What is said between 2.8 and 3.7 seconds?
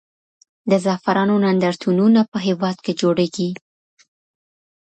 کې جوړېږي.